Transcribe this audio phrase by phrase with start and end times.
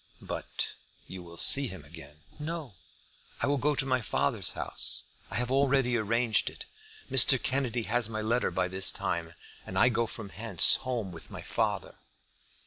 [0.23, 0.73] "But
[1.05, 2.73] you will see him again?" "No;
[3.39, 5.03] I will go to my father's house.
[5.29, 6.65] I have already arranged it.
[7.11, 7.37] Mr.
[7.39, 11.43] Kennedy has my letter by this time, and I go from hence home with my
[11.43, 11.99] father."